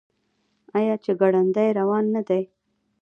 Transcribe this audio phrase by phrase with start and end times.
[0.77, 2.43] آیا چې ګړندی روان نه دی؟